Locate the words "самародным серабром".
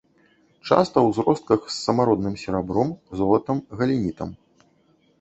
1.85-2.89